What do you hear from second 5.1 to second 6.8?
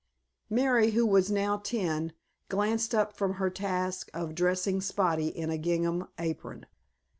in a gingham apron.